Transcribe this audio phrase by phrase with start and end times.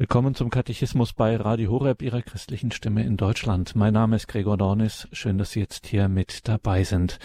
[0.00, 3.76] Willkommen zum Katechismus bei Radio Horeb, Ihrer christlichen Stimme in Deutschland.
[3.76, 5.06] Mein Name ist Gregor Dornis.
[5.12, 7.18] Schön, dass Sie jetzt hier mit dabei sind.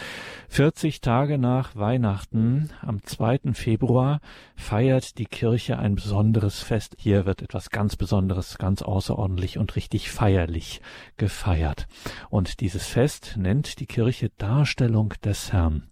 [0.50, 3.54] 40 Tage nach Weihnachten, am 2.
[3.54, 4.20] Februar,
[4.58, 6.98] feiert die Kirche ein besonderes Fest.
[7.00, 10.82] Hier wird etwas ganz Besonderes, ganz außerordentlich und richtig feierlich
[11.16, 11.88] gefeiert.
[12.30, 15.84] Und dieses Fest nennt die Kirche Darstellung des Herrn.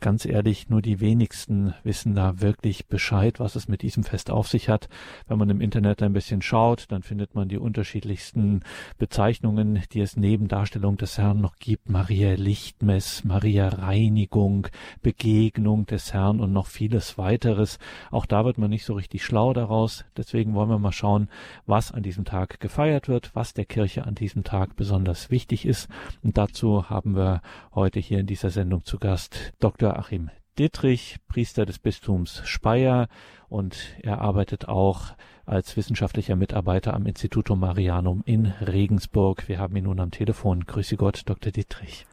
[0.00, 4.48] Ganz ehrlich, nur die wenigsten wissen da wirklich Bescheid, was es mit diesem Fest auf
[4.48, 4.88] sich hat.
[5.28, 8.60] Wenn man im Internet ein bisschen bisschen schaut, dann findet man die unterschiedlichsten
[8.98, 11.90] Bezeichnungen, die es neben Darstellung des Herrn noch gibt.
[11.90, 14.68] Maria Lichtmess, Maria Reinigung,
[15.02, 17.80] Begegnung des Herrn und noch vieles weiteres.
[18.12, 20.04] Auch da wird man nicht so richtig schlau daraus.
[20.16, 21.28] Deswegen wollen wir mal schauen,
[21.66, 25.88] was an diesem Tag gefeiert wird, was der Kirche an diesem Tag besonders wichtig ist.
[26.22, 27.42] Und dazu haben wir
[27.74, 29.98] heute hier in dieser Sendung zu Gast Dr.
[29.98, 33.08] Achim Dittrich, Priester des Bistums Speyer
[33.48, 35.14] und er arbeitet auch
[35.50, 39.48] als wissenschaftlicher Mitarbeiter am Instituto Marianum in Regensburg.
[39.48, 40.64] Wir haben ihn nun am Telefon.
[40.64, 41.50] Grüße Gott, Dr.
[41.50, 42.06] Dittrich.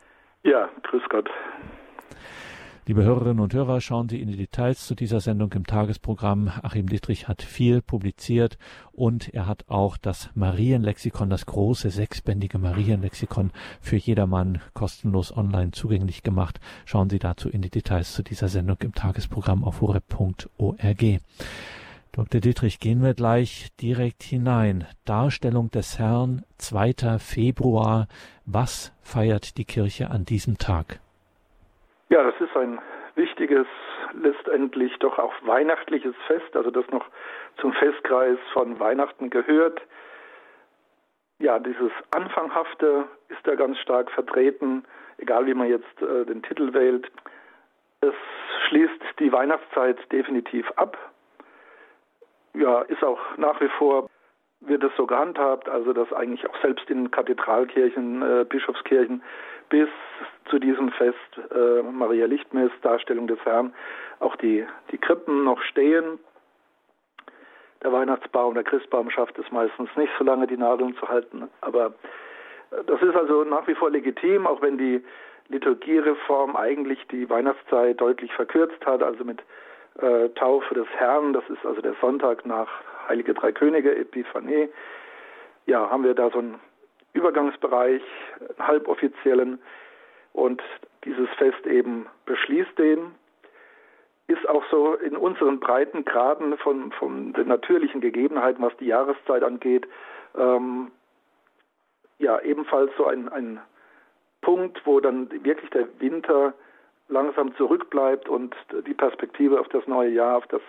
[0.43, 1.29] Ja, grüß Gott.
[2.87, 6.49] Liebe Hörerinnen und Hörer, schauen Sie in die Details zu dieser Sendung im Tagesprogramm.
[6.63, 8.57] Achim Dietrich hat viel publiziert
[8.93, 16.23] und er hat auch das Marienlexikon, das große sechsbändige Marienlexikon für jedermann kostenlos online zugänglich
[16.23, 16.61] gemacht.
[16.85, 21.03] Schauen Sie dazu in die Details zu dieser Sendung im Tagesprogramm auf horeb.org.
[22.17, 22.41] Dr.
[22.41, 24.87] Dietrich, gehen wir gleich direkt hinein.
[25.05, 27.19] Darstellung des Herrn, 2.
[27.19, 28.07] Februar.
[28.43, 30.99] Was feiert die Kirche an diesem Tag?
[32.09, 32.79] Ja, das ist ein
[33.13, 33.67] wichtiges,
[34.19, 37.05] letztendlich doch auch weihnachtliches Fest, also das noch
[37.61, 39.79] zum Festkreis von Weihnachten gehört.
[41.37, 44.85] Ja, dieses Anfanghafte ist da ganz stark vertreten,
[45.19, 47.11] egal wie man jetzt äh, den Titel wählt.
[48.01, 48.15] Es
[48.67, 50.97] schließt die Weihnachtszeit definitiv ab.
[52.57, 54.09] Ja, ist auch nach wie vor
[54.61, 59.21] wird es so gehandhabt, also dass eigentlich auch selbst in Kathedralkirchen, äh, Bischofskirchen
[59.69, 59.89] bis
[60.49, 61.17] zu diesem Fest
[61.53, 63.73] äh, Maria Lichtmess, Darstellung des Herrn,
[64.19, 66.17] auch die, die Krippen noch stehen.
[67.83, 71.47] Der Weihnachtsbaum, der Christbaum schafft es meistens nicht so lange, die Nadeln zu halten.
[71.61, 71.93] Aber
[72.71, 75.03] äh, das ist also nach wie vor legitim, auch wenn die
[75.49, 79.43] Liturgiereform eigentlich die Weihnachtszeit deutlich verkürzt hat, also mit
[80.01, 82.69] äh, Taufe des Herrn, das ist also der Sonntag nach
[83.07, 84.69] Heilige Drei Könige, Epiphanie.
[85.65, 86.59] Ja, haben wir da so einen
[87.13, 88.01] Übergangsbereich,
[88.39, 89.59] einen halboffiziellen,
[90.37, 90.61] und
[91.03, 93.15] dieses Fest eben beschließt den.
[94.27, 99.87] Ist auch so in unseren Breitengraden von, von den natürlichen Gegebenheiten, was die Jahreszeit angeht,
[100.37, 100.91] ähm,
[102.19, 103.59] ja, ebenfalls so ein, ein
[104.41, 106.53] Punkt, wo dann wirklich der Winter
[107.09, 110.61] langsam zurückbleibt und die Perspektive auf das neue Jahr, auf das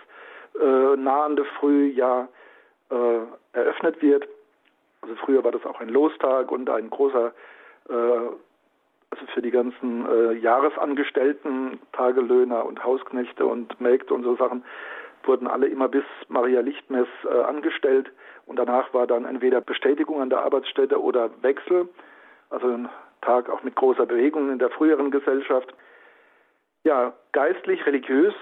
[0.59, 2.29] äh, nahende Frühjahr
[2.89, 3.19] äh,
[3.53, 4.27] eröffnet wird.
[5.01, 7.33] Also früher war das auch ein Lostag und ein großer,
[7.89, 14.63] äh, also für die ganzen äh, Jahresangestellten, Tagelöhner und Hausknechte und Mägde und so Sachen,
[15.23, 18.11] wurden alle immer bis Maria Lichtmess äh, angestellt
[18.45, 21.87] und danach war dann entweder Bestätigung an der Arbeitsstätte oder Wechsel,
[22.49, 22.89] also ein
[23.21, 25.73] Tag auch mit großer Bewegung in der früheren Gesellschaft.
[26.89, 28.33] Ja, geistlich, religiös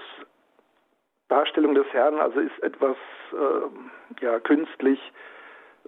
[1.28, 2.96] Darstellung des Herrn also ist etwas
[3.32, 4.98] äh, ja, künstlich.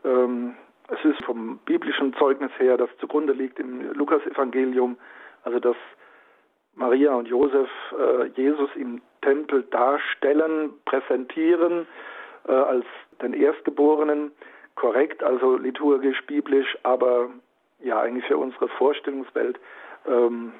[0.04, 0.56] Ähm,
[0.88, 4.98] es ist vom biblischen Zeugnis her, das zugrunde liegt im Lukasevangelium,
[5.42, 5.76] also dass
[6.74, 11.86] Maria und Josef äh, Jesus im Tempel darstellen, präsentieren
[12.46, 12.84] äh, als
[13.22, 14.32] den Erstgeborenen,
[14.74, 17.30] korrekt, also liturgisch, biblisch, aber
[17.78, 19.58] ja eigentlich für unsere Vorstellungswelt
[20.06, 20.52] ähm,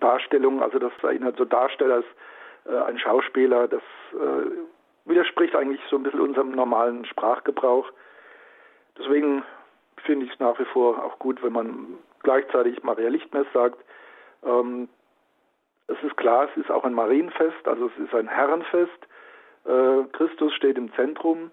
[0.00, 2.06] Darstellung, also dass er ihn halt so darstellt als
[2.66, 3.82] äh, ein Schauspieler, das
[4.12, 7.90] äh, widerspricht eigentlich so ein bisschen unserem normalen Sprachgebrauch.
[8.98, 9.42] Deswegen
[10.04, 13.78] finde ich es nach wie vor auch gut, wenn man gleichzeitig Maria Lichtmess sagt.
[14.44, 14.88] Ähm,
[15.86, 19.08] es ist klar, es ist auch ein Marienfest, also es ist ein Herrenfest.
[19.64, 21.50] Äh, Christus steht im Zentrum,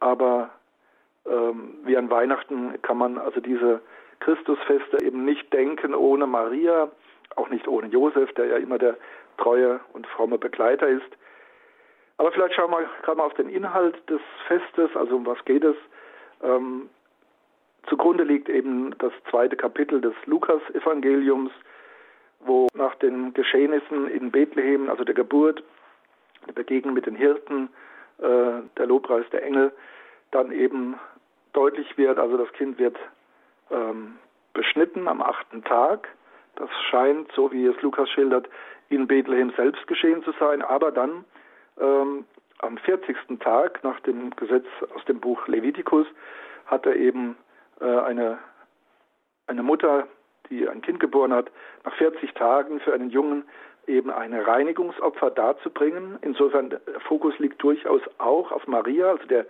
[0.00, 0.50] aber
[1.26, 3.80] ähm, wie an Weihnachten kann man also diese
[4.20, 6.90] Christusfeste eben nicht denken ohne Maria,
[7.36, 8.96] auch nicht ohne Josef, der ja immer der
[9.38, 11.10] treue und fromme Begleiter ist.
[12.18, 15.64] Aber vielleicht schauen wir gerade mal auf den Inhalt des Festes, also um was geht
[15.64, 15.76] es.
[16.42, 16.90] Ähm,
[17.88, 21.50] zugrunde liegt eben das zweite Kapitel des Lukas-Evangeliums,
[22.40, 25.62] wo nach den Geschehnissen in Bethlehem, also der Geburt,
[26.46, 27.70] der Begegnung mit den Hirten,
[28.18, 29.72] äh, der Lobpreis der Engel,
[30.30, 30.98] dann eben
[31.52, 32.98] deutlich wird, also das Kind wird
[33.70, 34.18] ähm,
[34.52, 36.08] beschnitten am achten Tag.
[36.60, 38.46] Das scheint, so wie es Lukas schildert,
[38.90, 41.24] in Bethlehem selbst geschehen zu sein, aber dann
[41.80, 42.26] ähm,
[42.58, 43.16] am 40.
[43.40, 46.06] Tag nach dem Gesetz aus dem Buch Levitikus
[46.66, 47.36] hat er eben
[47.80, 48.38] äh, eine,
[49.46, 50.06] eine Mutter,
[50.50, 51.50] die ein Kind geboren hat,
[51.84, 53.44] nach 40 Tagen für einen Jungen
[53.86, 56.18] eben ein Reinigungsopfer darzubringen.
[56.20, 59.12] Insofern der Fokus liegt durchaus auch auf Maria.
[59.12, 59.46] Also der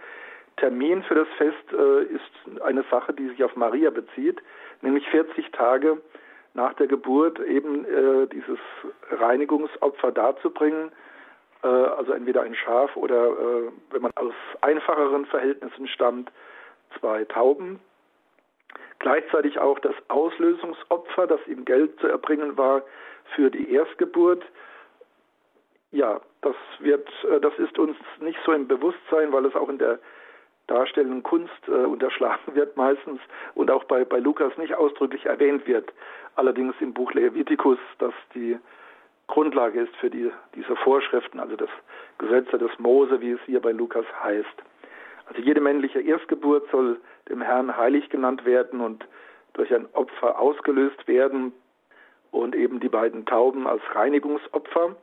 [0.58, 4.40] Termin für das Fest äh, ist eine Sache, die sich auf Maria bezieht,
[4.80, 6.00] nämlich 40 Tage
[6.54, 8.58] nach der Geburt eben äh, dieses
[9.10, 10.90] Reinigungsopfer darzubringen.
[11.62, 16.30] Äh, also entweder ein Schaf oder, äh, wenn man aus einfacheren Verhältnissen stammt,
[16.98, 17.80] zwei Tauben.
[18.98, 22.82] Gleichzeitig auch das Auslösungsopfer, das ihm Geld zu erbringen war
[23.34, 24.44] für die Erstgeburt.
[25.92, 29.78] Ja, das wird, äh, das ist uns nicht so im Bewusstsein, weil es auch in
[29.78, 29.98] der
[30.70, 33.20] darstellenden Kunst äh, unterschlagen wird meistens
[33.54, 35.92] und auch bei, bei Lukas nicht ausdrücklich erwähnt wird.
[36.36, 38.58] Allerdings im Buch Leviticus, das die
[39.26, 41.68] Grundlage ist für die, diese Vorschriften, also das
[42.18, 44.62] Gesetze des Mose, wie es hier bei Lukas heißt.
[45.26, 49.06] Also jede männliche Erstgeburt soll dem Herrn heilig genannt werden und
[49.52, 51.52] durch ein Opfer ausgelöst werden
[52.30, 54.96] und eben die beiden Tauben als Reinigungsopfer.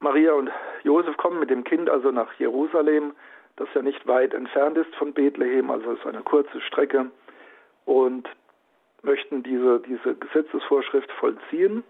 [0.00, 0.50] Maria und
[0.86, 3.12] Josef kommen mit dem Kind also nach Jerusalem,
[3.56, 7.10] das ja nicht weit entfernt ist von Bethlehem, also es ist eine kurze Strecke,
[7.86, 8.28] und
[9.02, 11.82] möchten diese, diese Gesetzesvorschrift vollziehen.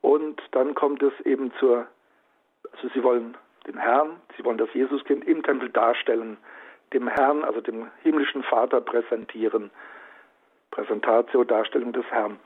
[0.00, 1.86] Und dann kommt es eben zur,
[2.72, 3.36] also sie wollen
[3.68, 6.36] den Herrn, sie wollen das Jesuskind im Tempel darstellen,
[6.92, 9.70] dem Herrn, also dem himmlischen Vater präsentieren.
[10.72, 12.40] Präsentatio, Darstellung des Herrn.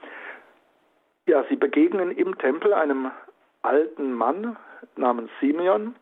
[1.26, 3.10] Ja, sie begegnen im Tempel einem
[3.62, 4.56] alten Mann
[4.96, 5.94] namens Simeon.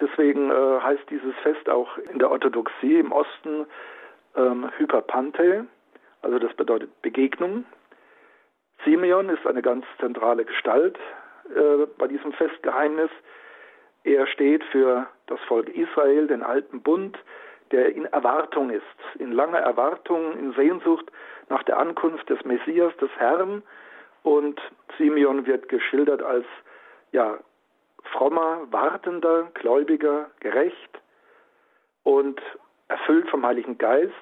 [0.00, 3.66] Deswegen äh, heißt dieses Fest auch in der Orthodoxie im Osten
[4.34, 5.66] ähm, Hyperpante,
[6.22, 7.64] also das bedeutet Begegnung.
[8.84, 10.98] Simeon ist eine ganz zentrale Gestalt
[11.54, 13.10] äh, bei diesem Festgeheimnis.
[14.04, 17.18] Er steht für das Volk Israel, den alten Bund,
[17.70, 18.82] der in Erwartung ist,
[19.18, 21.10] in langer Erwartung, in Sehnsucht
[21.48, 23.62] nach der Ankunft des Messias, des Herrn.
[24.22, 24.60] Und
[24.98, 26.46] Simeon wird geschildert als
[27.12, 27.38] ja,
[28.12, 31.00] frommer, wartender, gläubiger, gerecht
[32.02, 32.40] und
[32.88, 34.12] erfüllt vom Heiligen Geist.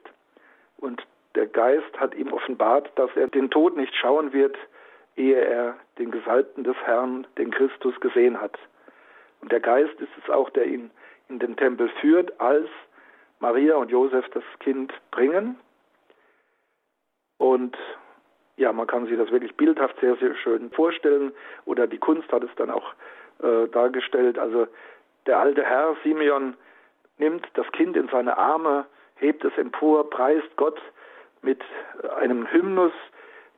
[0.79, 1.05] Und
[1.35, 4.57] der Geist hat ihm offenbart, dass er den Tod nicht schauen wird,
[5.17, 8.59] ehe er den Gesalbten des Herrn, den Christus, gesehen hat.
[9.41, 10.91] Und der Geist ist es auch, der ihn
[11.29, 12.69] in den Tempel führt, als
[13.41, 15.59] Maria und Josef das Kind bringen.
[17.39, 17.77] Und
[18.59, 21.33] ja, man kann sich das wirklich bildhaft sehr, sehr schön vorstellen.
[21.65, 22.93] Oder die Kunst hat es dann auch
[23.43, 24.39] äh, dargestellt.
[24.39, 24.67] Also
[25.27, 26.57] der alte Herr Simeon
[27.19, 30.81] nimmt das Kind in seine Arme, hebt es empor, preist Gott
[31.43, 31.63] mit
[32.17, 32.93] einem Hymnus,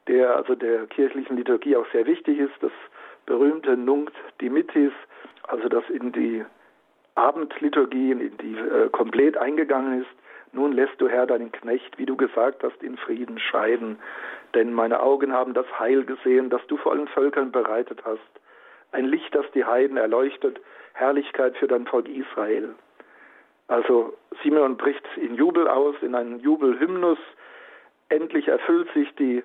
[0.06, 2.73] der also der kirchlichen Liturgie auch sehr wichtig ist, das
[3.26, 4.11] berühmte Nunc
[4.41, 4.93] Dimittis,
[5.49, 6.44] also das in die
[7.14, 10.11] Abendliturgie, in die äh, komplett eingegangen ist.
[10.52, 13.99] Nun lässt du Herr deinen Knecht, wie du gesagt hast, in Frieden scheiden.
[14.55, 18.20] Denn meine Augen haben das Heil gesehen, das du vor allen Völkern bereitet hast.
[18.93, 20.61] Ein Licht, das die Heiden erleuchtet,
[20.94, 22.75] Herrlichkeit für dein Volk Israel.
[23.69, 27.19] Also Simeon bricht in Jubel aus, in einen Jubelhymnus.
[28.08, 29.44] Endlich erfüllt sich die,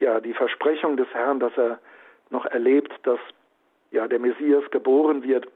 [0.00, 1.78] ja, die Versprechung des Herrn, dass er
[2.30, 3.20] noch erlebt, dass
[3.92, 5.46] ja, der Messias geboren wird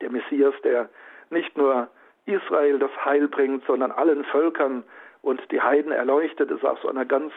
[0.00, 0.88] der Messias, der
[1.30, 1.88] nicht nur
[2.26, 4.84] Israel das Heil bringt, sondern allen Völkern
[5.22, 7.32] und die Heiden erleuchtet, ist aus so einer ganz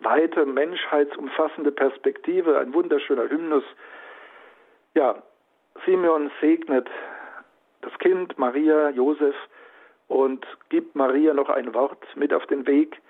[0.00, 3.64] weite, menschheitsumfassende Perspektive, ein wunderschöner Hymnus.
[4.94, 5.22] Ja,
[5.84, 6.88] Simeon segnet
[7.82, 9.36] das Kind, Maria, Josef
[10.08, 13.00] und gibt Maria noch ein Wort mit auf den Weg,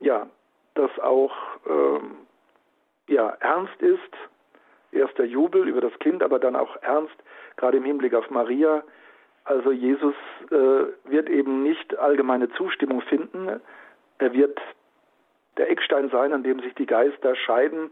[0.00, 0.26] ja,
[0.74, 1.34] das auch
[1.66, 2.16] ähm,
[3.08, 4.00] ja, ernst ist.
[4.92, 7.14] Erster Jubel über das Kind, aber dann auch ernst
[7.56, 8.82] gerade im Hinblick auf Maria.
[9.44, 10.14] Also Jesus
[10.50, 13.60] äh, wird eben nicht allgemeine Zustimmung finden.
[14.18, 14.58] Er wird
[15.58, 17.90] der Eckstein sein, an dem sich die Geister scheiden,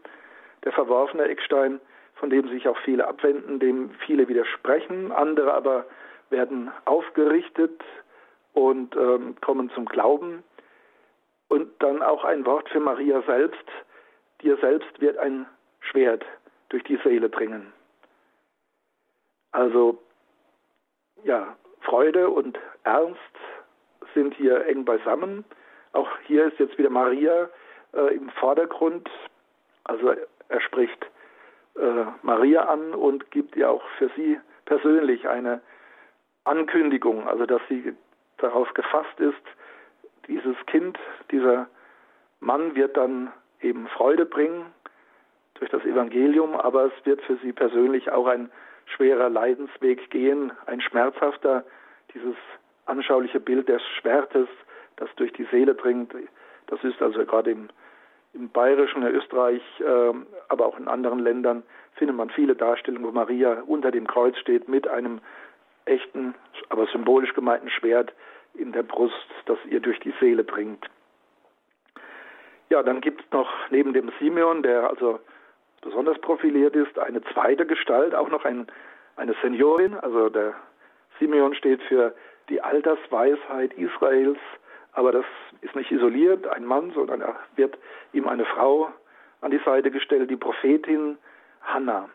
[0.65, 1.81] der verworfene Eckstein,
[2.15, 5.87] von dem sich auch viele abwenden, dem viele widersprechen, andere aber
[6.31, 7.83] werden aufgerichtet
[8.55, 10.43] und ähm, kommen zum Glauben.
[11.49, 13.65] Und dann auch ein Wort für Maria selbst.
[14.41, 15.47] Dir selbst wird ein
[15.81, 16.25] Schwert
[16.71, 17.73] durch die Seele bringen.
[19.51, 20.03] Also
[21.25, 23.19] ja, Freude und Ernst
[24.15, 25.45] sind hier eng beisammen.
[25.93, 27.49] Auch hier ist jetzt wieder Maria
[27.95, 29.09] äh, im Vordergrund.
[29.85, 30.15] Also
[30.49, 31.07] er spricht
[31.77, 35.61] äh, Maria an und gibt ihr auch für sie persönlich eine
[36.45, 37.95] Ankündigung, also dass sie
[38.39, 39.43] darauf gefasst ist,
[40.27, 40.99] dieses Kind,
[41.31, 41.69] dieser
[42.41, 44.67] Mann wird dann eben Freude bringen
[45.55, 48.51] durch das Evangelium, aber es wird für sie persönlich auch ein
[48.87, 51.65] schwerer Leidensweg gehen, ein schmerzhafter,
[52.15, 52.37] dieses
[52.87, 54.49] anschauliche Bild des Schwertes,
[54.97, 56.15] das durch die Seele dringt.
[56.67, 57.69] Das ist also gerade im,
[58.35, 60.13] im Bayerischen, in Österreich, äh,
[60.49, 61.63] aber auch in anderen Ländern
[61.95, 65.21] findet man viele Darstellungen, wo Maria unter dem Kreuz steht mit einem
[65.85, 66.35] echten,
[66.69, 68.13] aber symbolisch gemeinten Schwert
[68.55, 69.15] in der Brust,
[69.47, 70.87] das ihr durch die Seele dringt.
[72.71, 75.21] Ja, dann gibt es noch neben dem Simeon, der also
[75.83, 78.67] besonders profiliert ist, eine zweite Gestalt, auch noch ein,
[79.17, 79.95] eine Seniorin.
[79.95, 80.55] Also der
[81.19, 82.15] Simeon steht für
[82.49, 84.39] die Altersweisheit Israels,
[84.93, 85.25] aber das
[85.61, 87.77] ist nicht isoliert, ein Mann, sondern er wird
[88.13, 88.91] ihm eine Frau
[89.41, 91.19] an die Seite gestellt, die Prophetin
[91.63, 92.09] Hannah,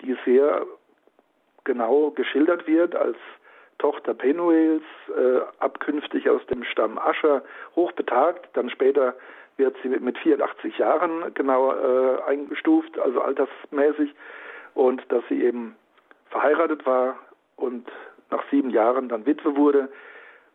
[0.00, 0.66] die sehr
[1.64, 3.16] genau geschildert wird als
[3.78, 7.42] Tochter Penuels, äh, abkünftig aus dem Stamm Ascher,
[7.74, 9.14] hochbetagt, dann später
[9.56, 14.14] wird sie mit 84 Jahren genau äh, eingestuft, also altersmäßig,
[14.74, 15.76] und dass sie eben
[16.30, 17.18] verheiratet war
[17.56, 17.86] und
[18.30, 19.88] nach sieben Jahren dann Witwe wurde.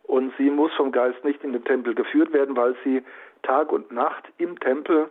[0.02, 3.02] Und sie muss vom Geist nicht in den Tempel geführt werden, weil sie
[3.42, 5.10] Tag und Nacht im Tempel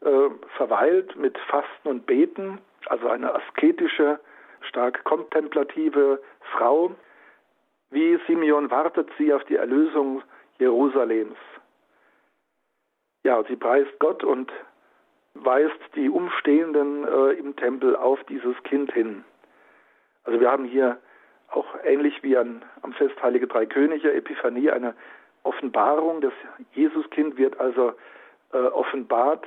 [0.00, 4.20] äh, verweilt mit Fasten und Beten, also eine asketische,
[4.62, 6.20] stark kontemplative
[6.52, 6.92] Frau.
[7.90, 10.22] Wie Simeon wartet sie auf die Erlösung
[10.58, 11.36] Jerusalems.
[13.26, 14.52] Ja, sie preist Gott und
[15.34, 19.24] weist die Umstehenden äh, im Tempel auf dieses Kind hin.
[20.22, 20.98] Also wir haben hier
[21.48, 24.94] auch ähnlich wie an, am Fest Heilige Drei Könige, Epiphanie, eine
[25.42, 26.20] Offenbarung.
[26.20, 26.32] Das
[26.74, 27.94] Jesuskind wird also
[28.52, 29.44] äh, offenbart,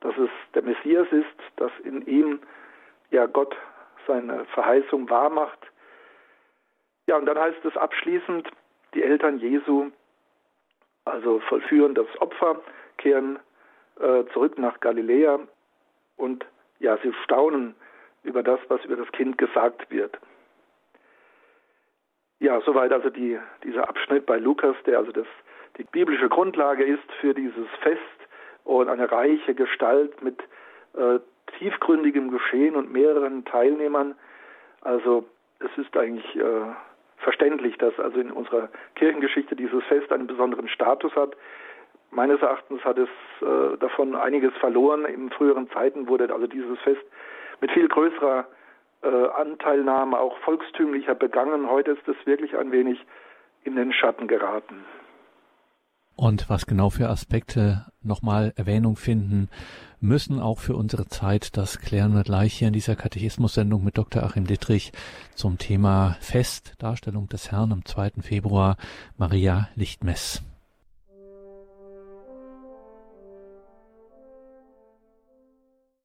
[0.00, 2.40] dass es der Messias ist, dass in ihm
[3.12, 3.56] ja Gott
[4.08, 5.60] seine Verheißung wahrmacht.
[7.06, 8.50] Ja, und dann heißt es abschließend,
[8.94, 9.92] die Eltern Jesu,
[11.04, 12.60] also vollführen das Opfer,
[13.04, 13.38] kehren
[14.00, 15.38] äh, zurück nach Galiläa
[16.16, 16.44] und
[16.80, 17.74] ja, sie staunen
[18.22, 20.18] über das, was über das Kind gesagt wird.
[22.40, 25.26] Ja, soweit also die, dieser Abschnitt bei Lukas, der also das,
[25.76, 28.00] die biblische Grundlage ist für dieses Fest
[28.64, 30.40] und eine reiche Gestalt mit
[30.94, 31.20] äh,
[31.58, 34.14] tiefgründigem Geschehen und mehreren Teilnehmern.
[34.80, 35.26] Also
[35.58, 36.74] es ist eigentlich äh,
[37.18, 41.36] verständlich, dass also in unserer Kirchengeschichte dieses Fest einen besonderen Status hat.
[42.14, 43.08] Meines Erachtens hat es
[43.42, 45.04] äh, davon einiges verloren.
[45.04, 47.02] In früheren Zeiten wurde also dieses Fest
[47.60, 48.46] mit viel größerer
[49.02, 51.68] äh, Anteilnahme, auch volkstümlicher begangen.
[51.68, 53.04] Heute ist es wirklich ein wenig
[53.64, 54.84] in den Schatten geraten.
[56.16, 59.48] Und was genau für Aspekte nochmal Erwähnung finden
[60.00, 64.22] müssen, auch für unsere Zeit, das klären wir gleich hier in dieser Katechismus-Sendung mit Dr.
[64.22, 64.92] Achim Dittrich
[65.34, 68.22] zum Thema Fest, Darstellung des Herrn am 2.
[68.22, 68.76] Februar,
[69.18, 70.44] Maria Lichtmess.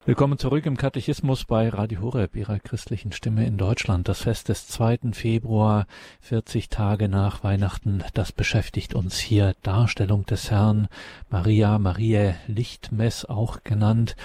[0.10, 4.08] Willkommen zurück im Katechismus bei Radio Horeb, Ihrer christlichen Stimme in Deutschland.
[4.08, 5.12] Das Fest des 2.
[5.12, 5.86] Februar,
[6.22, 9.54] 40 Tage nach Weihnachten, das beschäftigt uns hier.
[9.62, 10.88] Darstellung des Herrn,
[11.30, 14.16] Maria, Maria Lichtmess auch genannt.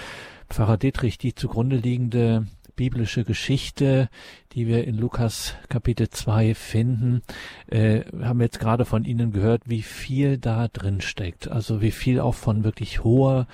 [0.49, 4.09] Pfarrer Dietrich, die zugrunde liegende biblische Geschichte,
[4.53, 7.21] die wir in Lukas Kapitel 2 finden,
[7.67, 11.47] äh, haben jetzt gerade von Ihnen gehört, wie viel da drin steckt.
[11.47, 13.45] Also wie viel auch von wirklich hoher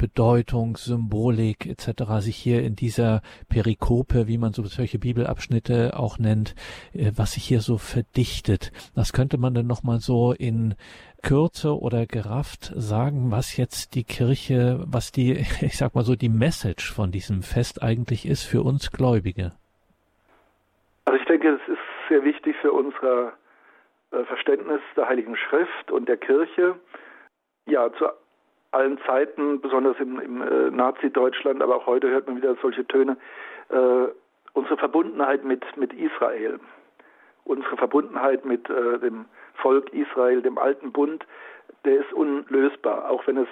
[0.00, 2.20] Bedeutung, Symbolik etc.
[2.20, 6.54] sich hier in dieser Perikope, wie man so solche Bibelabschnitte auch nennt,
[6.94, 8.72] äh, was sich hier so verdichtet.
[8.94, 10.74] Das könnte man dann nochmal so in
[11.22, 16.30] Kürze oder gerafft sagen, was jetzt die Kirche, was die, ich sag mal so, die
[16.30, 19.52] Message von diesem Fest eigentlich ist für uns Gläubige?
[21.04, 21.78] Also ich denke, es ist
[22.08, 23.34] sehr wichtig für unser
[24.12, 26.76] äh, Verständnis der Heiligen Schrift und der Kirche,
[27.66, 28.06] ja, zu
[28.72, 33.16] allen Zeiten, besonders im, im äh, Nazi-Deutschland, aber auch heute hört man wieder solche Töne,
[33.68, 34.06] äh,
[34.52, 36.60] unsere Verbundenheit mit, mit Israel,
[37.44, 41.26] unsere Verbundenheit mit äh, dem Volk Israel, dem alten Bund,
[41.84, 43.48] der ist unlösbar, auch wenn es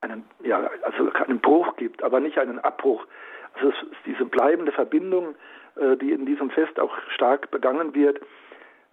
[0.00, 3.06] einen, ja, also einen Bruch gibt, aber nicht einen Abbruch.
[3.54, 5.34] Also es ist diese bleibende Verbindung,
[5.76, 8.20] äh, die in diesem Fest auch stark begangen wird.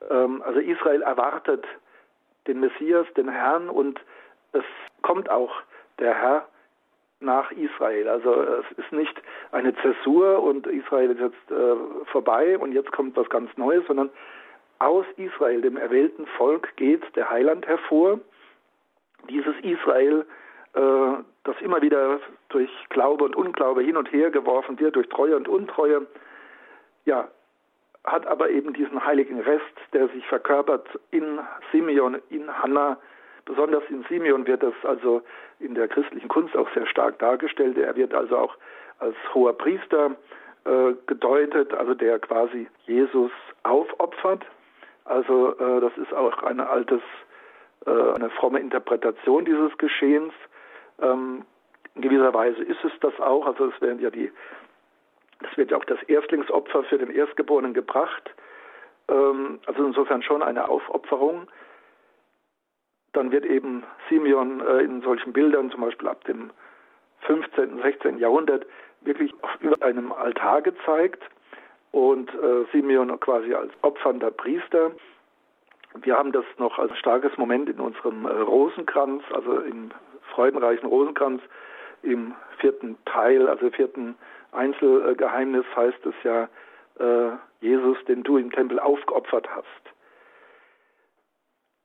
[0.09, 1.65] Ähm, also Israel erwartet
[2.47, 3.99] den Messias, den Herrn und
[4.57, 4.65] es
[5.01, 5.53] kommt auch
[5.99, 6.47] der Herr
[7.19, 8.07] nach Israel.
[8.07, 9.21] Also es ist nicht
[9.51, 14.09] eine Zäsur und Israel ist jetzt äh, vorbei und jetzt kommt was ganz Neues, sondern
[14.79, 18.19] aus Israel, dem erwählten Volk, geht der Heiland hervor.
[19.29, 20.25] Dieses Israel,
[20.73, 25.35] äh, das immer wieder durch Glaube und Unglaube hin und her geworfen wird, durch Treue
[25.35, 26.05] und Untreue,
[27.05, 27.27] ja,
[28.03, 31.39] hat aber eben diesen heiligen Rest, der sich verkörpert in
[31.71, 32.97] Simeon, in Hannah,
[33.47, 35.21] Besonders in Simeon wird das also
[35.59, 37.77] in der christlichen Kunst auch sehr stark dargestellt.
[37.77, 38.57] Er wird also auch
[38.99, 40.11] als hoher Priester
[40.65, 43.31] äh, gedeutet, also der quasi Jesus
[43.63, 44.45] aufopfert.
[45.05, 47.01] Also äh, das ist auch eine altes,
[47.85, 50.33] äh, eine fromme Interpretation dieses Geschehens.
[51.01, 51.45] Ähm,
[51.95, 53.45] in gewisser Weise ist es das auch.
[53.45, 54.29] Also es werden ja die,
[55.49, 58.29] es wird ja auch das Erstlingsopfer für den Erstgeborenen gebracht.
[59.07, 61.47] Ähm, also insofern schon eine Aufopferung.
[63.13, 66.51] Dann wird eben Simeon äh, in solchen Bildern, zum Beispiel ab dem
[67.21, 68.17] 15., 16.
[68.19, 68.65] Jahrhundert,
[69.01, 71.23] wirklich über einem Altar gezeigt
[71.91, 74.91] und äh, Simeon quasi als opfernder Priester.
[76.01, 79.91] Wir haben das noch als starkes Moment in unserem äh, Rosenkranz, also im
[80.33, 81.41] freudenreichen Rosenkranz
[82.03, 84.15] im vierten Teil, also vierten
[84.51, 86.47] Einzelgeheimnis heißt es ja,
[87.59, 89.96] Jesus, den du im Tempel aufgeopfert hast.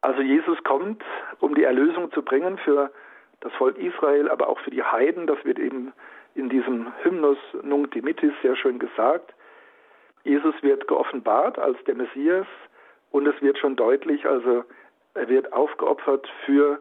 [0.02, 1.02] Also Jesus kommt,
[1.40, 2.90] um die Erlösung zu bringen für
[3.40, 5.26] das Volk Israel, aber auch für die Heiden.
[5.26, 5.92] Das wird eben
[6.34, 9.32] in diesem Hymnus Nunc Dimittis sehr schön gesagt.
[10.24, 12.46] Jesus wird geoffenbart als der Messias
[13.10, 14.64] und es wird schon deutlich, also
[15.14, 16.80] er wird aufgeopfert für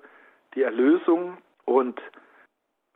[0.55, 2.01] die Erlösung und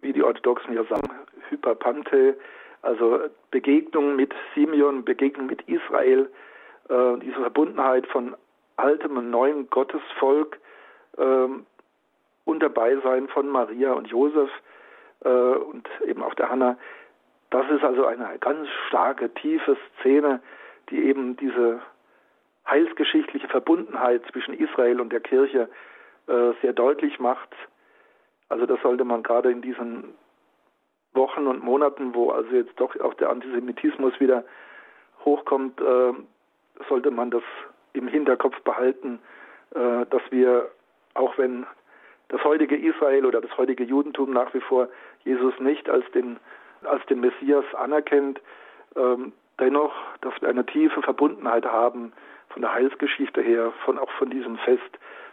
[0.02, 1.10] wie die Orthodoxen ja sagen,
[1.50, 2.38] Hyperpante,
[2.82, 6.30] also Begegnung mit Simeon, Begegnung mit Israel,
[6.90, 8.36] äh, diese Verbundenheit von
[8.78, 10.60] altem und neuem Gottesvolk
[11.18, 11.48] äh,
[12.46, 14.50] unter Beisein von Maria und Josef
[15.24, 16.78] äh, und eben auch der Hanna.
[17.50, 20.42] Das ist also eine ganz starke, tiefe Szene,
[20.90, 21.82] die eben diese
[22.68, 25.70] heilsgeschichtliche Verbundenheit zwischen Israel und der Kirche
[26.28, 27.56] äh, sehr deutlich macht.
[28.50, 30.16] Also das sollte man gerade in diesen
[31.14, 34.44] Wochen und Monaten, wo also jetzt doch auch der Antisemitismus wieder
[35.24, 36.14] hochkommt, äh,
[36.90, 37.44] sollte man das
[37.96, 39.20] im Hinterkopf behalten,
[39.74, 40.70] äh, dass wir,
[41.14, 41.66] auch wenn
[42.30, 44.90] das heutige Israel oder das heutige Judentum nach wie vor
[45.24, 46.38] Jesus nicht als den,
[46.84, 48.42] als den Messias anerkennt,
[48.96, 52.14] ähm, dennoch, dass wir eine tiefe Verbundenheit haben
[52.50, 54.82] von der Heilsgeschichte her, von auch von diesem Fest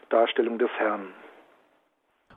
[0.08, 1.08] Darstellung des Herrn.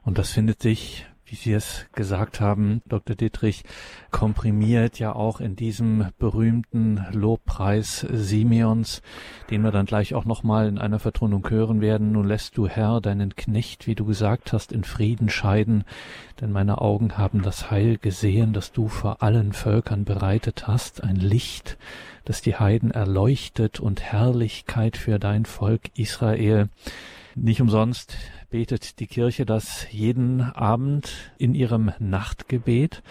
[0.05, 3.15] Und das findet sich wie Sie es gesagt haben, Dr.
[3.15, 3.63] Dietrich,
[4.11, 9.01] komprimiert ja auch in diesem berühmten Lobpreis Simeons,
[9.49, 12.11] den wir dann gleich auch nochmal in einer Vertonung hören werden.
[12.11, 15.83] Nun lässt du Herr deinen Knecht, wie du gesagt hast, in Frieden scheiden,
[16.41, 21.15] denn meine Augen haben das Heil gesehen, das du vor allen Völkern bereitet hast, ein
[21.15, 21.77] Licht,
[22.23, 26.69] das die Heiden erleuchtet und Herrlichkeit für dein Volk Israel.
[27.37, 28.15] Nicht umsonst
[28.49, 33.03] betet die Kirche das jeden Abend in ihrem Nachtgebet,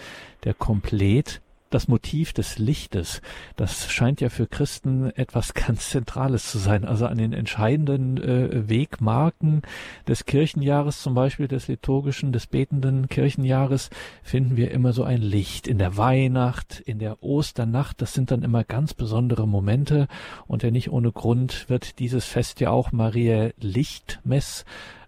[0.43, 3.21] der Komplet das Motiv des Lichtes,
[3.55, 6.85] das scheint ja für Christen etwas ganz Zentrales zu sein.
[6.85, 9.61] Also an den entscheidenden äh, Wegmarken
[10.07, 13.89] des Kirchenjahres, zum Beispiel des liturgischen, des betenden Kirchenjahres,
[14.23, 15.67] finden wir immer so ein Licht.
[15.67, 20.07] In der Weihnacht, in der Osternacht, das sind dann immer ganz besondere Momente.
[20.47, 24.65] Und ja nicht ohne Grund wird dieses Fest ja auch Maria Lichtmess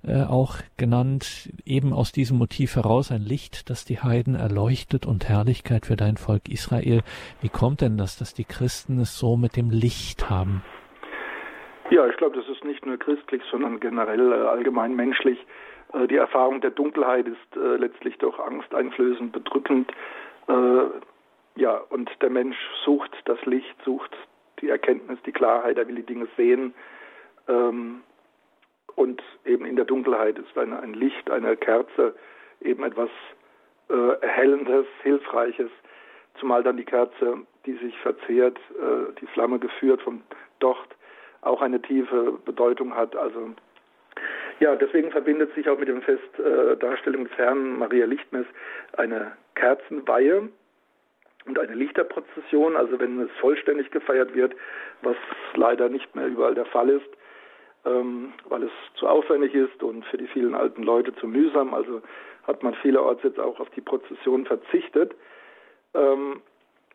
[0.07, 5.27] äh, auch genannt, eben aus diesem Motiv heraus ein Licht, das die Heiden erleuchtet und
[5.27, 7.01] Herrlichkeit für dein Volk Israel.
[7.41, 10.63] Wie kommt denn das, dass die Christen es so mit dem Licht haben?
[11.89, 15.39] Ja, ich glaube, das ist nicht nur christlich, sondern generell äh, allgemein menschlich.
[15.93, 19.91] Äh, die Erfahrung der Dunkelheit ist letztlich doch angsteinflößend, bedrückend.
[21.55, 24.15] Ja, und der Mensch sucht das Licht, sucht
[24.61, 26.73] die Erkenntnis, die Klarheit, er will die Dinge sehen.
[27.47, 28.01] Ähm,
[28.97, 32.15] und eben in der Dunkelheit ist ein, ein Licht, eine Kerze,
[32.61, 33.09] eben etwas
[33.89, 35.69] äh, Erhellendes, Hilfreiches,
[36.39, 40.23] zumal dann die Kerze, die sich verzehrt, äh, die Flamme geführt vom
[40.59, 40.95] Docht,
[41.41, 43.15] auch eine tiefe Bedeutung hat.
[43.15, 43.51] Also
[44.59, 48.47] ja, deswegen verbindet sich auch mit dem Fest äh, Darstellung des Herrn Maria Lichtmess
[48.93, 50.49] eine Kerzenweihe
[51.45, 52.75] und eine Lichterprozession.
[52.75, 54.55] Also wenn es vollständig gefeiert wird,
[55.03, 55.17] was
[55.53, 57.16] leider nicht mehr überall der Fall ist,
[57.87, 61.73] ähm, weil es zu aufwendig ist und für die vielen alten Leute zu mühsam.
[61.73, 62.01] Also
[62.45, 65.15] hat man vielerorts jetzt auch auf die Prozession verzichtet.
[65.93, 66.41] Ähm,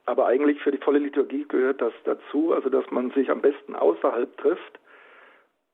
[0.05, 3.77] aber eigentlich für die volle Liturgie gehört das dazu, also dass man sich am besten
[3.77, 4.81] außerhalb trifft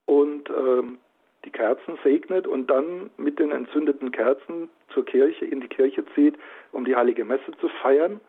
[0.05, 0.99] und ähm,
[1.45, 6.37] die Kerzen segnet und dann mit den entzündeten Kerzen zur Kirche, in die Kirche zieht,
[6.73, 8.21] um die heilige Messe zu feiern.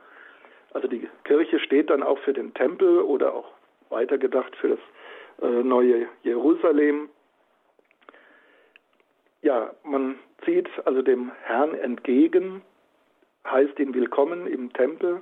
[0.73, 3.51] Also die Kirche steht dann auch für den Tempel oder auch
[3.89, 4.79] weitergedacht für das
[5.41, 7.09] neue Jerusalem.
[9.41, 12.61] Ja, man zieht also dem Herrn entgegen,
[13.45, 15.21] heißt ihn willkommen im Tempel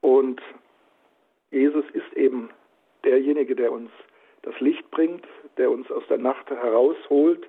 [0.00, 0.40] und
[1.50, 2.50] Jesus ist eben
[3.04, 3.90] derjenige, der uns
[4.42, 7.48] das Licht bringt, der uns aus der Nacht herausholt.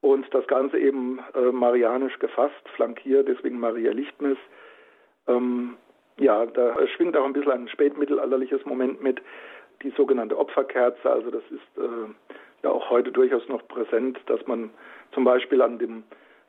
[0.00, 4.38] Und das Ganze eben äh, marianisch gefasst, flankiert, deswegen Maria Lichtmes.
[5.26, 5.76] Ähm,
[6.18, 9.20] ja, da schwingt auch ein bisschen ein spätmittelalterliches Moment mit,
[9.82, 11.10] die sogenannte Opferkerze.
[11.10, 12.08] Also das ist äh,
[12.62, 14.70] ja auch heute durchaus noch präsent, dass man
[15.12, 16.04] zum Beispiel an den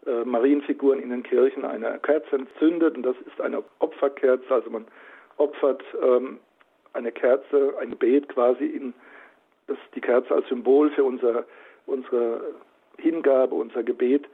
[0.06, 4.50] äh, Marienfiguren in den Kirchen eine Kerze entzündet und das ist eine Opferkerze.
[4.50, 4.86] Also man
[5.38, 6.40] opfert ähm,
[6.94, 8.94] eine Kerze, ein Gebet quasi in
[9.68, 11.46] das die Kerze als Symbol für unser,
[11.86, 12.42] unsere
[12.98, 14.26] Hingabe, unser Gebet.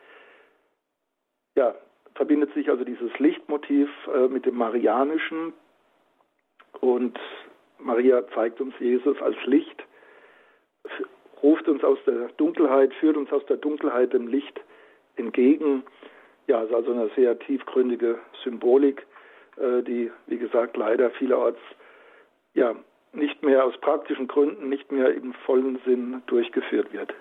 [1.56, 1.74] Ja,
[2.16, 5.54] verbindet sich also dieses Lichtmotiv äh, mit dem Marianischen
[6.82, 7.20] und
[7.80, 9.84] Maria zeigt uns Jesus als Licht,
[11.42, 14.60] ruft uns aus der Dunkelheit, führt uns aus der Dunkelheit dem Licht
[15.16, 15.84] entgegen.
[16.48, 19.06] Ja, es ist also eine sehr tiefgründige Symbolik,
[19.58, 21.60] äh, die, wie gesagt, leider vielerorts
[22.54, 22.76] ja
[23.12, 27.14] nicht mehr aus praktischen Gründen, nicht mehr im vollen Sinn durchgeführt wird.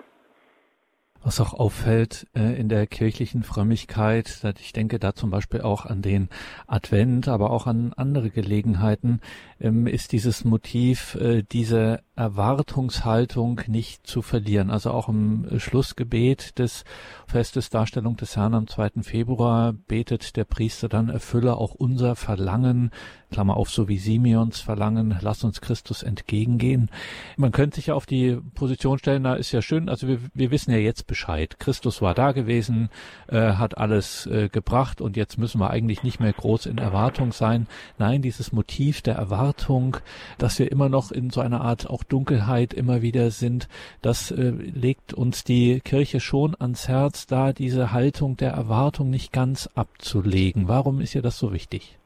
[1.25, 6.03] Was auch auffällt äh, in der kirchlichen Frömmigkeit, ich denke da zum Beispiel auch an
[6.03, 6.29] den
[6.67, 9.21] Advent, aber auch an andere Gelegenheiten,
[9.61, 14.71] ähm, ist dieses Motiv, äh, diese Erwartungshaltung nicht zu verlieren.
[14.71, 16.85] Also auch im Schlussgebet des
[17.27, 19.03] Festes Darstellung des Herrn am 2.
[19.03, 22.91] Februar betet der Priester dann, erfülle auch unser Verlangen,
[23.33, 26.91] Klammer auf, so wie Simeons Verlangen, lass uns Christus entgegengehen.
[27.37, 30.51] Man könnte sich ja auf die Position stellen, da ist ja schön, also wir, wir
[30.51, 31.59] wissen ja jetzt Bescheid.
[31.59, 32.91] Christus war da gewesen,
[33.29, 37.33] äh, hat alles äh, gebracht und jetzt müssen wir eigentlich nicht mehr groß in Erwartung
[37.33, 37.67] sein.
[37.99, 39.97] Nein, dieses Motiv der Erwartung,
[40.37, 43.69] dass wir immer noch in so einer Art auch Dunkelheit immer wieder sind,
[44.03, 49.33] das äh, legt uns die Kirche schon ans Herz, da diese Haltung der Erwartung nicht
[49.33, 50.69] ganz abzulegen.
[50.69, 51.99] Warum ist ihr das so wichtig?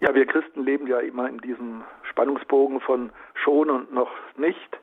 [0.00, 4.78] Ja, wir Christen leben ja immer in diesem Spannungsbogen von schon und noch nicht.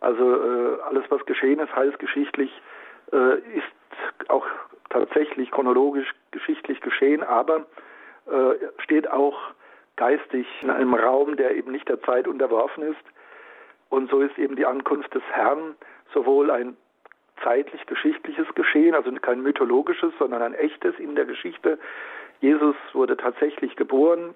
[0.00, 2.50] Also äh, alles, was geschehen ist, heilsgeschichtlich,
[3.12, 4.46] äh, ist auch
[4.90, 7.66] tatsächlich chronologisch geschichtlich geschehen, aber
[8.26, 9.36] äh, steht auch
[9.96, 13.04] geistig in einem Raum, der eben nicht der Zeit unterworfen ist.
[13.88, 15.74] Und so ist eben die Ankunft des Herrn
[16.12, 16.76] sowohl ein
[17.42, 21.78] zeitlich geschichtliches Geschehen, also kein mythologisches, sondern ein echtes in der Geschichte.
[22.40, 24.34] Jesus wurde tatsächlich geboren,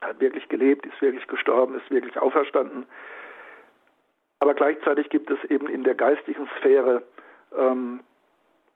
[0.00, 2.86] hat wirklich gelebt, ist wirklich gestorben, ist wirklich auferstanden.
[4.40, 7.02] Aber gleichzeitig gibt es eben in der geistigen Sphäre
[7.56, 8.00] ähm,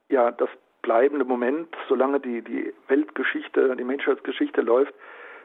[0.09, 0.49] ja das
[0.83, 4.95] bleibende Moment, solange die, die Weltgeschichte, die Menschheitsgeschichte läuft,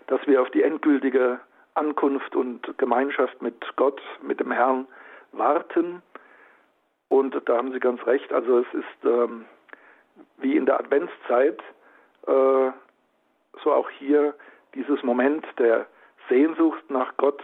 [0.08, 1.40] dass wir auf die endgültige
[1.76, 4.88] Ankunft und Gemeinschaft mit Gott, mit dem Herrn
[5.32, 6.02] warten.
[7.10, 8.34] Und da haben Sie ganz recht.
[8.34, 9.46] Also es ist ähm,
[10.38, 11.62] wie in der Adventszeit,
[12.26, 12.72] äh,
[13.64, 14.34] so auch hier
[14.76, 15.86] dieses Moment der
[16.30, 17.42] Sehnsucht nach Gott,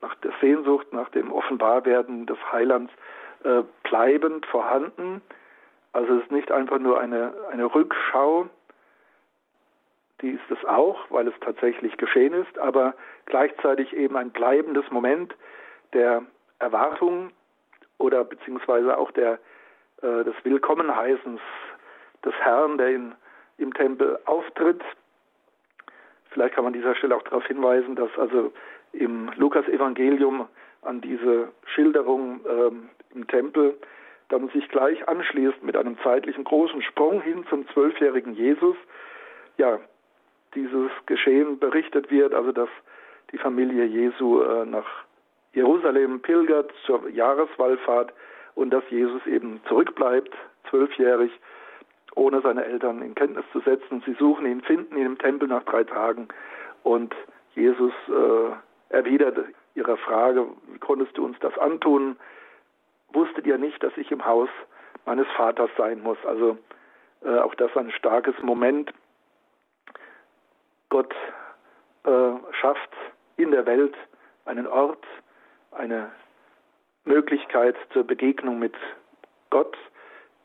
[0.00, 2.92] nach der Sehnsucht nach dem Offenbarwerden des Heilands
[3.44, 5.22] äh, bleibend vorhanden.
[5.92, 8.48] Also es ist nicht einfach nur eine, eine Rückschau,
[10.22, 12.94] die ist es auch, weil es tatsächlich geschehen ist, aber
[13.26, 15.34] gleichzeitig eben ein bleibendes Moment
[15.92, 16.22] der
[16.58, 17.30] Erwartung
[17.98, 19.38] oder beziehungsweise auch der,
[20.02, 21.40] äh, des Willkommenheißens
[22.24, 23.14] des Herrn, der in,
[23.58, 24.82] im Tempel auftritt.
[26.30, 28.52] Vielleicht kann man an dieser Stelle auch darauf hinweisen, dass also
[28.92, 30.48] im Lukas-Evangelium
[30.82, 33.76] an diese Schilderung ähm, im Tempel
[34.28, 38.76] dann sich gleich anschließt mit einem zeitlichen großen Sprung hin zum zwölfjährigen Jesus.
[39.56, 39.78] Ja,
[40.56, 42.68] dieses Geschehen berichtet wird, also dass
[43.30, 44.86] die Familie Jesu äh, nach
[45.52, 48.12] Jerusalem pilgert zur Jahreswallfahrt
[48.54, 50.34] und dass Jesus eben zurückbleibt,
[50.68, 51.30] zwölfjährig,
[52.14, 54.02] ohne seine Eltern in Kenntnis zu setzen.
[54.06, 56.28] Sie suchen ihn, finden ihn im Tempel nach drei Tagen
[56.82, 57.14] und
[57.54, 59.38] Jesus äh, erwidert
[59.74, 62.16] ihre Frage, wie konntest du uns das antun?
[63.12, 64.48] Wusstet ihr nicht, dass ich im Haus
[65.04, 66.18] meines Vaters sein muss?
[66.24, 66.58] Also
[67.24, 68.92] äh, auch das ein starkes Moment
[70.96, 71.14] Gott
[72.04, 72.90] äh, schafft
[73.36, 73.94] in der Welt
[74.46, 75.04] einen Ort,
[75.72, 76.10] eine
[77.04, 78.72] Möglichkeit zur Begegnung mit
[79.50, 79.76] Gott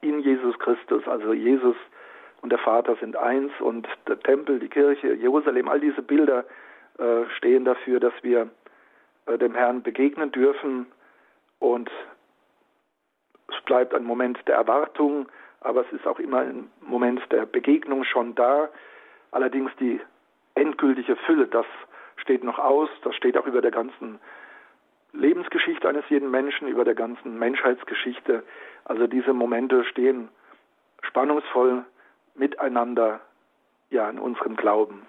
[0.01, 1.07] in Jesus Christus.
[1.07, 1.77] Also Jesus
[2.41, 6.43] und der Vater sind eins und der Tempel, die Kirche, Jerusalem, all diese Bilder
[6.99, 8.49] äh, stehen dafür, dass wir
[9.27, 10.85] äh, dem Herrn begegnen dürfen
[11.59, 11.89] und
[13.47, 15.29] es bleibt ein Moment der Erwartung,
[15.61, 18.67] aber es ist auch immer ein Moment der Begegnung schon da.
[19.31, 20.01] Allerdings die
[20.61, 21.65] endgültige Fülle, das
[22.17, 24.19] steht noch aus, das steht auch über der ganzen
[25.13, 28.43] Lebensgeschichte eines jeden Menschen, über der ganzen Menschheitsgeschichte.
[28.85, 30.29] Also diese Momente stehen
[31.01, 31.83] spannungsvoll
[32.35, 33.19] miteinander
[33.89, 35.01] ja in unserem Glauben.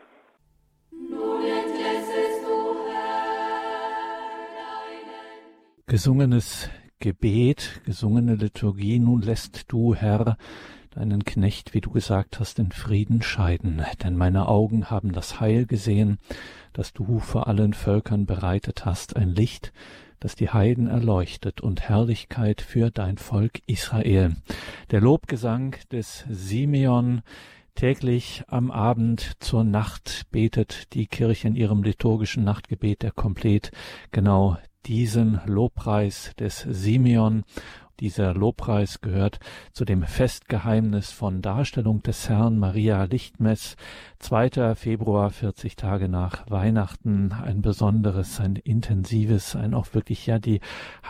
[5.86, 8.98] Gesungenes Gebet, gesungene Liturgie.
[8.98, 10.36] Nun lässt du, Herr,
[10.94, 13.82] deinen Knecht, wie du gesagt hast, in Frieden scheiden.
[14.02, 16.18] Denn meine Augen haben das Heil gesehen,
[16.72, 19.72] das du vor allen Völkern bereitet hast, ein Licht,
[20.20, 24.36] das die Heiden erleuchtet und Herrlichkeit für dein Volk Israel.
[24.90, 27.22] Der Lobgesang des Simeon
[27.74, 33.72] Täglich am Abend zur Nacht betet die Kirche in ihrem liturgischen Nachtgebet der Komplet
[34.12, 37.44] genau diesen Lobpreis des Simeon
[38.00, 39.38] dieser Lobpreis gehört
[39.72, 43.76] zu dem Festgeheimnis von Darstellung des Herrn Maria Lichtmess,
[44.22, 44.76] 2.
[44.76, 50.60] Februar, 40 Tage nach Weihnachten, ein besonderes, ein intensives, ein auch wirklich ja die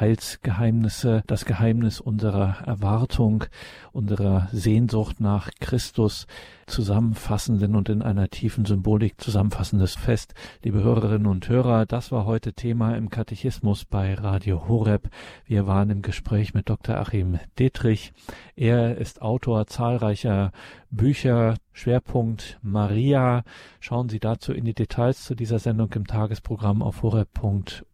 [0.00, 3.44] Heilsgeheimnisse, das Geheimnis unserer Erwartung,
[3.92, 6.26] unserer Sehnsucht nach Christus,
[6.66, 10.32] zusammenfassenden und in einer tiefen Symbolik zusammenfassendes Fest.
[10.62, 15.10] Liebe Hörerinnen und Hörer, das war heute Thema im Katechismus bei Radio Horeb.
[15.44, 16.96] Wir waren im Gespräch mit Dr.
[16.96, 18.14] Achim Detrich.
[18.56, 20.50] Er ist Autor zahlreicher
[20.94, 23.44] Bücher, Schwerpunkt Maria.
[23.80, 27.84] Schauen Sie dazu in die Details zu dieser Sendung im Tagesprogramm auf horeb.org.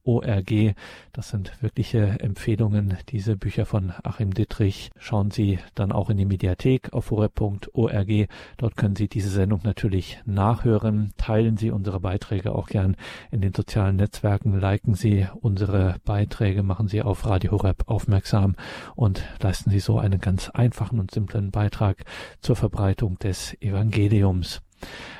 [1.12, 4.90] Das sind wirkliche Empfehlungen, diese Bücher von Achim Dittrich.
[4.98, 8.28] Schauen Sie dann auch in die Mediathek auf horeb.org.
[8.56, 11.12] Dort können Sie diese Sendung natürlich nachhören.
[11.18, 12.96] Teilen Sie unsere Beiträge auch gern
[13.30, 14.58] in den sozialen Netzwerken.
[14.58, 18.56] Liken Sie unsere Beiträge, machen Sie auf Radio Horeb aufmerksam
[18.96, 22.04] und leisten Sie so einen ganz einfachen und simplen Beitrag
[22.40, 24.62] zur Verbreitung des Evangeliums.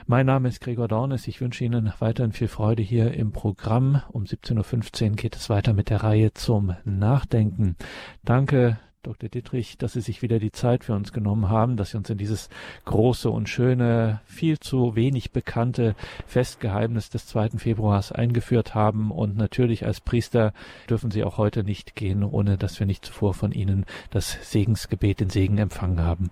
[0.07, 1.29] Mein Name ist Gregor Dornes.
[1.29, 4.03] Ich wünsche Ihnen weiterhin viel Freude hier im Programm.
[4.11, 7.77] Um 17.15 Uhr geht es weiter mit der Reihe zum Nachdenken.
[8.25, 9.29] Danke, Dr.
[9.29, 12.19] Dietrich, dass Sie sich wieder die Zeit für uns genommen haben, dass Sie uns in
[12.19, 12.49] dieses
[12.85, 15.95] große und schöne, viel zu wenig bekannte
[16.27, 17.51] Festgeheimnis des 2.
[17.59, 19.11] Februars eingeführt haben.
[19.11, 20.53] Und natürlich als Priester
[20.91, 25.21] dürfen Sie auch heute nicht gehen, ohne dass wir nicht zuvor von Ihnen das Segensgebet,
[25.21, 26.31] den Segen empfangen haben.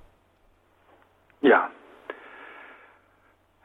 [1.40, 1.70] Ja.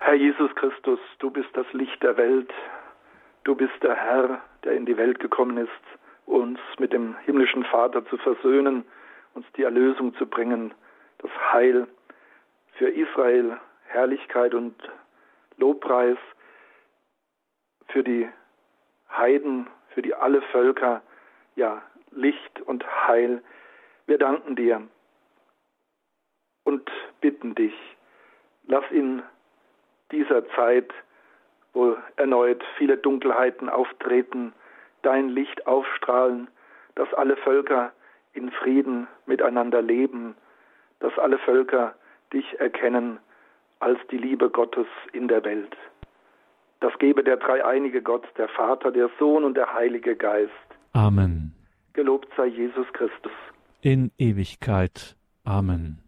[0.04, 2.52] Herr Jesus Christus, du bist das Licht der Welt.
[3.44, 5.70] Du bist der Herr, der in die Welt gekommen ist,
[6.26, 8.84] uns mit dem himmlischen Vater zu versöhnen,
[9.36, 10.74] uns die Erlösung zu bringen,
[11.20, 11.88] das Heil
[12.74, 14.74] für Israel, Herrlichkeit und
[15.58, 16.18] Lobpreis
[17.90, 18.28] für die
[19.08, 21.04] Heiden, für die alle Völker,
[21.56, 23.44] ja, Licht und Heil.
[24.08, 24.82] Wir danken dir
[26.64, 26.90] und
[27.22, 27.76] bitten dich,
[28.66, 29.22] lass in
[30.12, 30.92] dieser Zeit,
[31.74, 34.54] wo erneut viele Dunkelheiten auftreten,
[35.02, 36.48] dein Licht aufstrahlen,
[36.96, 37.92] dass alle Völker
[38.34, 40.36] in Frieden miteinander leben,
[41.00, 41.96] dass alle Völker
[42.34, 43.20] dich erkennen
[43.80, 45.76] als die Liebe Gottes in der Welt.
[46.80, 50.52] Das gebe der dreieinige Gott, der Vater, der Sohn und der Heilige Geist.
[50.94, 51.54] Amen.
[51.94, 53.32] Gelobt sei Jesus Christus.
[53.82, 55.16] In Ewigkeit.
[55.44, 56.00] Amen.